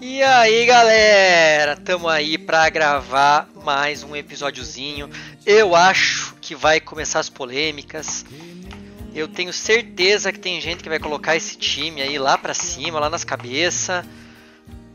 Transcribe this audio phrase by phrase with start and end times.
[0.00, 5.08] E aí galera, tamo aí pra gravar mais um episódiozinho.
[5.44, 8.26] Eu acho que vai começar as polêmicas.
[9.14, 13.00] Eu tenho certeza que tem gente que vai colocar esse time aí lá pra cima,
[13.00, 14.04] lá nas cabeças.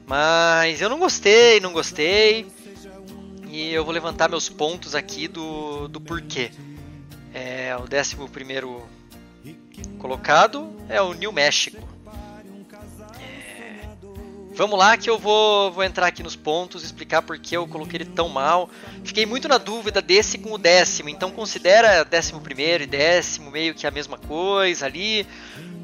[0.05, 2.45] Mas eu não gostei, não gostei.
[3.49, 6.51] E eu vou levantar meus pontos aqui do, do porquê.
[7.33, 8.17] É, o 11
[9.97, 11.90] colocado é o New México.
[14.61, 17.97] Vamos lá que eu vou, vou entrar aqui nos pontos, explicar por que eu coloquei
[17.97, 18.69] ele tão mal.
[19.03, 23.73] Fiquei muito na dúvida desse com o décimo, então considera décimo primeiro e décimo meio
[23.73, 25.25] que a mesma coisa ali.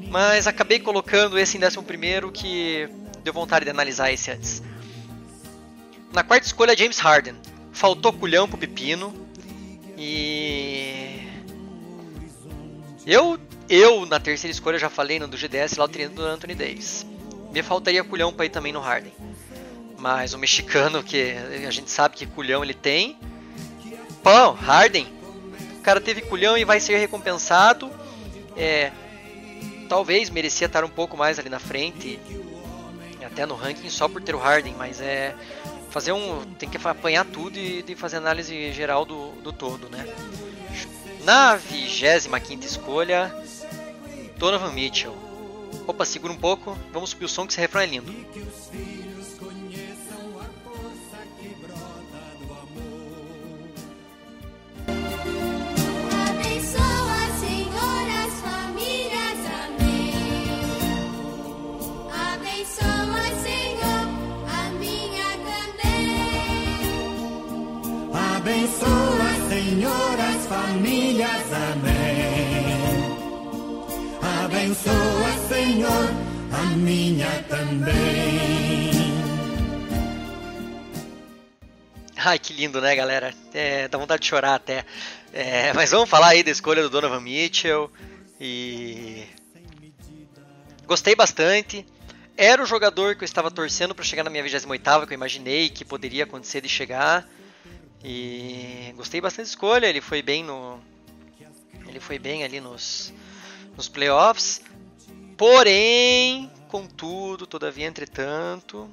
[0.08, 2.88] Mas acabei colocando esse em décimo primeiro que
[3.24, 4.62] deu vontade de analisar esse antes.
[6.12, 7.34] Na quarta escolha, James Harden.
[7.72, 9.12] Faltou culhão pro pepino.
[9.96, 11.26] E...
[13.04, 16.54] Eu, eu na terceira escolha, já falei no do GDS lá, o treino do Anthony
[16.54, 17.04] Davis.
[17.62, 19.12] Faltaria culhão para ir também no Harden.
[19.98, 21.34] Mas o mexicano, que
[21.66, 23.18] a gente sabe que culhão ele tem.
[24.22, 25.06] Pão, Harden.
[25.78, 27.90] O cara teve culhão e vai ser recompensado.
[28.56, 28.92] É,
[29.88, 32.18] talvez merecia estar um pouco mais ali na frente.
[33.24, 34.74] Até no ranking só por ter o Harden.
[34.78, 35.34] Mas é.
[35.90, 36.44] Fazer um.
[36.58, 40.06] Tem que apanhar tudo e, fazer análise geral do, do todo, né?
[41.24, 43.34] Na 25 escolha,
[44.36, 45.27] Donovan Mitchell.
[45.86, 46.76] Opa, segura um pouco.
[46.92, 48.12] Vamos subir o som que esse refrão é lindo.
[68.36, 71.52] Abençoa, Senhor, as famílias.
[71.52, 72.77] Amém.
[74.48, 76.08] Abençoa, Senhor,
[76.50, 78.90] a minha também.
[82.16, 83.34] Ai, que lindo, né, galera?
[83.52, 84.86] É, dá vontade de chorar até.
[85.34, 87.92] É, mas vamos falar aí da escolha do Donovan Mitchell.
[88.40, 89.26] E.
[90.86, 91.84] Gostei bastante.
[92.34, 95.68] Era o jogador que eu estava torcendo para chegar na minha 28 que eu imaginei
[95.68, 97.28] que poderia acontecer de chegar.
[98.02, 99.86] E gostei bastante da escolha.
[99.86, 100.80] Ele foi bem no.
[101.86, 103.12] Ele foi bem ali nos,
[103.78, 104.60] nos playoffs.
[105.36, 108.90] Porém, contudo, todavia, entretanto,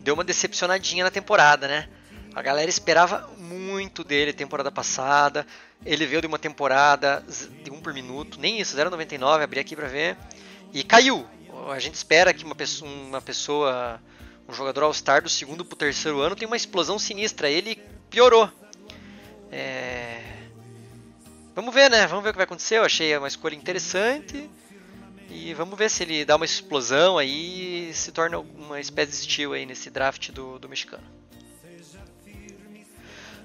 [0.00, 1.88] deu uma decepcionadinha na temporada, né?
[2.34, 5.46] A galera esperava muito dele temporada passada.
[5.86, 7.24] Ele veio de uma temporada
[7.62, 10.16] de 1 um por minuto, nem isso, 0,99, abri aqui para ver.
[10.74, 11.24] E caiu.
[11.70, 14.00] A gente espera que uma pessoa, uma pessoa
[14.48, 17.48] um jogador All-Star do segundo para o terceiro ano tem uma explosão sinistra.
[17.48, 17.76] Ele
[18.10, 18.50] piorou.
[19.52, 20.07] É...
[21.58, 22.06] Vamos ver, né?
[22.06, 22.76] Vamos ver o que vai acontecer.
[22.76, 24.48] Eu achei uma escolha interessante.
[25.28, 29.18] E vamos ver se ele dá uma explosão aí e se torna uma espécie de
[29.18, 31.02] estilo aí nesse draft do, do mexicano.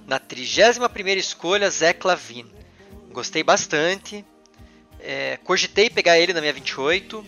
[0.05, 2.45] Na 31 escolha, Zé Clavin.
[3.09, 4.23] Gostei bastante.
[4.99, 7.25] É, cogitei pegar ele na minha 28.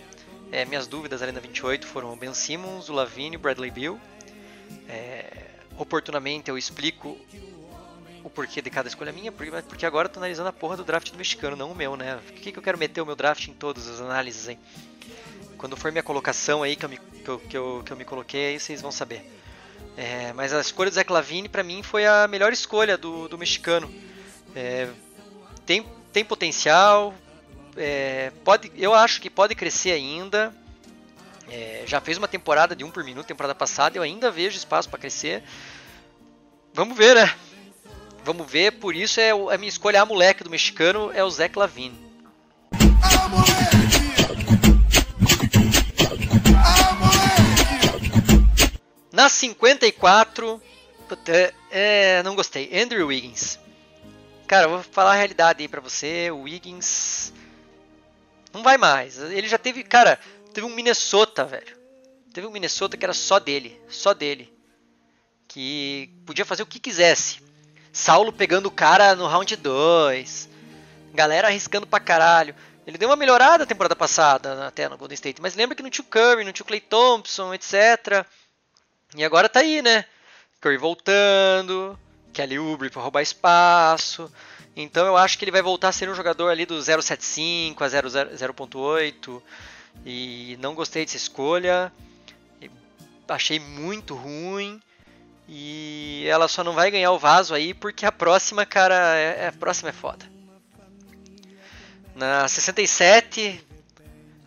[0.52, 3.72] É, minhas dúvidas ali na 28 foram o Ben Simmons, o Lavine e o Bradley
[3.72, 4.00] Bill.
[4.88, 5.46] É,
[5.76, 7.18] oportunamente eu explico
[8.26, 11.12] o porquê de cada escolha minha, porque, agora eu tô analisando a porra do draft
[11.12, 12.18] do mexicano, não o meu, né?
[12.26, 14.58] Por que, que eu quero meter o meu draft em todas as análises aí?
[15.56, 18.04] Quando for minha colocação aí, que eu me, que eu, que eu, que eu me
[18.04, 19.24] coloquei, aí vocês vão saber.
[19.96, 23.38] É, mas a escolha do Zé Clavini, para mim, foi a melhor escolha do, do
[23.38, 23.88] mexicano.
[24.56, 24.88] É,
[25.64, 27.14] tem, tem potencial,
[27.76, 30.52] é, pode, eu acho que pode crescer ainda.
[31.48, 34.88] É, já fez uma temporada de um por minuto, temporada passada, eu ainda vejo espaço
[34.90, 35.44] para crescer.
[36.74, 37.32] Vamos ver, né?
[38.26, 41.48] Vamos ver, por isso é a minha escolha a moleque do mexicano é o Zé
[41.48, 41.96] Clavin.
[49.12, 50.60] Na 54,
[51.70, 52.68] é, não gostei.
[52.76, 53.60] Andrew Wiggins.
[54.48, 56.28] Cara, eu vou falar a realidade aí pra você.
[56.32, 57.32] O Wiggins
[58.52, 59.20] não vai mais.
[59.20, 60.18] Ele já teve, cara,
[60.52, 61.78] teve um Minnesota, velho.
[62.34, 64.52] Teve um Minnesota que era só dele, só dele.
[65.46, 67.46] Que podia fazer o que quisesse.
[67.96, 70.50] Saulo pegando o cara no round 2.
[71.14, 72.54] Galera arriscando pra caralho.
[72.86, 75.40] Ele deu uma melhorada a temporada passada, até no Golden State.
[75.40, 78.26] Mas lembra que não tinha o Curry, não tinha o Clay Thompson, etc.
[79.16, 80.04] E agora tá aí, né?
[80.60, 81.98] Curry voltando,
[82.34, 84.30] Kelly Oubre pra roubar espaço.
[84.76, 87.88] Então eu acho que ele vai voltar a ser um jogador ali do 0.75 a
[87.88, 89.42] 0.8.
[90.04, 91.90] E não gostei dessa escolha.
[93.26, 94.82] Achei muito ruim.
[95.48, 99.48] E ela só não vai ganhar o vaso aí porque a próxima, cara, é, é
[99.48, 100.24] a próxima é foda.
[102.14, 103.60] Na 67,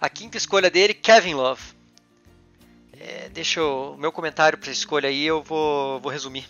[0.01, 1.61] a quinta escolha dele, Kevin Love.
[2.99, 6.47] É, deixa o meu comentário para escolha aí, eu vou, vou resumir.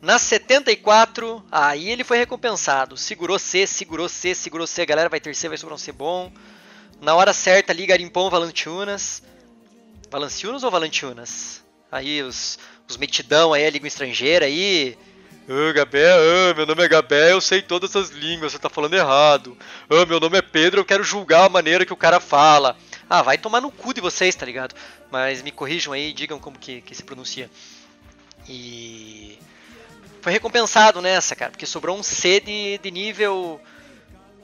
[0.00, 2.96] Na 74, aí ele foi recompensado.
[2.96, 4.82] Segurou C, segurou C, segurou C.
[4.82, 6.32] A galera vai ter C, vai sobrar um C bom.
[7.02, 9.22] Na hora certa ali, Garimpão, Valantiunas.
[10.10, 11.62] Valanciunas ou Valantiunas?
[11.92, 12.58] Aí os,
[12.88, 14.96] os metidão aí, a língua estrangeira aí.
[15.46, 18.94] Ô, Gabé, ô, meu nome é Gabé, eu sei todas essas línguas, você tá falando
[18.94, 19.56] errado.
[19.88, 22.76] Ô, meu nome é Pedro, eu quero julgar a maneira que o cara fala.
[23.08, 24.74] Ah, vai tomar no cu de vocês, tá ligado?
[25.10, 27.50] Mas me corrijam aí, digam como que, que se pronuncia.
[28.48, 29.38] E
[30.20, 33.60] foi recompensado nessa, cara, porque sobrou um C de, de nível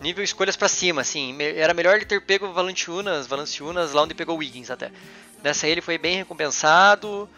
[0.00, 1.36] nível escolhas para cima, assim.
[1.40, 4.90] Era melhor ele ter pego Valanciunas, Valanciunas lá onde pegou Wiggins até.
[5.42, 7.28] Nessa ele foi bem recompensado,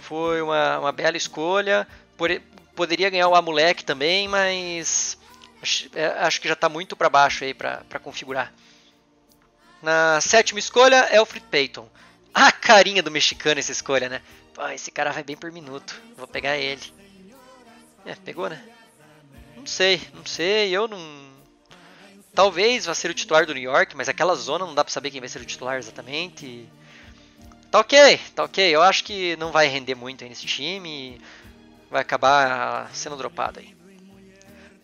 [0.00, 1.86] foi uma, uma bela escolha.
[2.16, 2.30] Por,
[2.74, 5.18] poderia ganhar o Amulek também, mas
[5.62, 8.52] acho, é, acho que já está muito para baixo aí para configurar.
[9.82, 11.88] Na sétima escolha, Alfred Payton.
[12.32, 14.22] A carinha do mexicano essa escolha, né?
[14.54, 16.00] Pô, esse cara vai bem por minuto.
[16.16, 16.95] Vou pegar ele.
[18.06, 18.62] É, pegou, né?
[19.56, 21.26] Não sei, não sei, eu não.
[22.32, 25.10] Talvez vá ser o titular do New York, mas aquela zona não dá pra saber
[25.10, 26.68] quem vai ser o titular exatamente.
[27.70, 28.74] Tá ok, tá ok.
[28.74, 31.20] Eu acho que não vai render muito aí nesse time.
[31.90, 33.74] Vai acabar sendo dropado aí.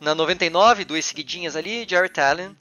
[0.00, 2.56] Na 99, duas seguidinhas ali, Jarrett Allen.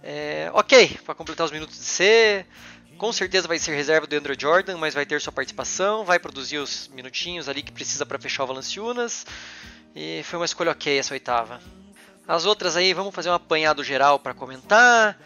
[0.00, 2.46] É, ok, para completar os minutos de C.
[2.98, 6.58] Com certeza vai ser reserva do Andrew Jordan, mas vai ter sua participação, vai produzir
[6.58, 9.26] os minutinhos ali que precisa para fechar o Valanciunas.
[9.94, 11.60] E foi uma escolha ok essa oitava.
[12.26, 15.16] As outras aí, vamos fazer um apanhado geral para comentar.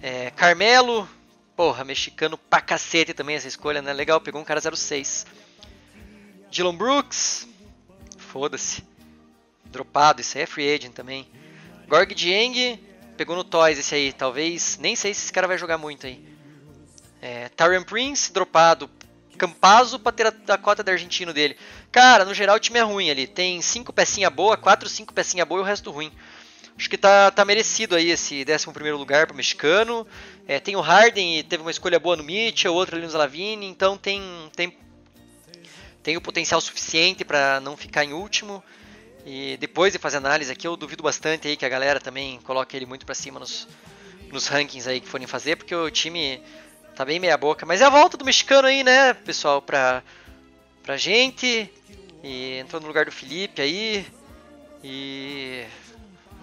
[0.00, 1.08] É, Carmelo,
[1.56, 3.92] porra, mexicano pra cacete também essa escolha, né?
[3.92, 5.26] Legal, pegou um cara 06.
[6.50, 7.48] Dylan Brooks,
[8.16, 8.84] foda-se.
[9.64, 11.26] Dropado, isso aí é free agent também.
[11.88, 12.78] Gorg Dieng,
[13.16, 14.78] pegou no Toys esse aí, talvez.
[14.78, 16.22] Nem sei se esse cara vai jogar muito aí.
[17.20, 18.90] É, Tyrion Prince, dropado.
[19.36, 21.56] Campazzo pra ter a, a cota da argentino dele.
[21.90, 23.26] Cara, no geral o time é ruim ali.
[23.26, 26.12] Tem 5 pecinha boa, 4, 5 pecinha boa e o resto ruim.
[26.76, 30.06] Acho que tá, tá merecido aí esse 11 lugar pro mexicano.
[30.48, 33.66] É, tem o Harden e teve uma escolha boa no Mitchell, outra ali no Zalavini,
[33.66, 34.20] então tem,
[34.56, 34.76] tem,
[36.02, 38.62] tem o potencial suficiente para não ficar em último.
[39.24, 42.76] E depois de fazer análise aqui, eu duvido bastante aí que a galera também coloque
[42.76, 43.68] ele muito para cima nos,
[44.32, 46.42] nos rankings aí que forem fazer, porque o time
[46.94, 47.66] tá bem meia boca.
[47.66, 50.02] Mas é a volta do mexicano aí, né, pessoal, pra,
[50.82, 51.70] pra gente.
[52.22, 54.06] E entrou no lugar do Felipe aí.
[54.82, 55.64] E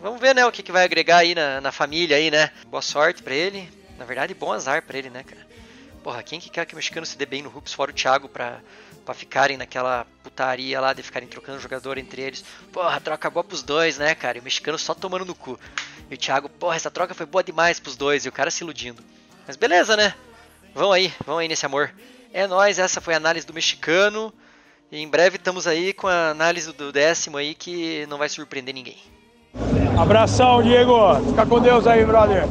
[0.01, 2.51] vamos ver, né, o que, que vai agregar aí na, na família aí, né?
[2.67, 3.69] Boa sorte pra ele.
[3.97, 5.47] Na verdade, bom azar pra ele, né, cara?
[6.03, 8.29] Porra, quem que quer que o mexicano se dê bem no Hoops fora o Thiago
[8.29, 8.59] pra,
[9.03, 12.45] pra ficarem naquela putaria lá de ficarem trocando jogador entre eles?
[12.71, 14.37] Porra, troca boa pros dois, né, cara?
[14.37, 15.59] E o mexicano só tomando no cu.
[16.09, 18.25] E o Thiago, porra, essa troca foi boa demais pros dois.
[18.25, 19.03] E o cara se iludindo.
[19.45, 20.13] Mas beleza, né?
[20.73, 21.91] Vão aí, vão aí nesse amor.
[22.33, 24.33] É nóis, essa foi a análise do mexicano.
[24.91, 28.73] E em breve estamos aí com a análise do décimo aí que não vai surpreender
[28.73, 28.97] ninguém.
[29.97, 31.15] Abração, Diego.
[31.29, 32.47] Fica com Deus aí, brother.